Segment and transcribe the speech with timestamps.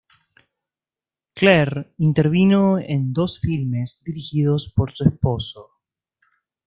[1.35, 1.69] Clair
[1.99, 5.69] intervino en dos filmes dirigidos por su esposo.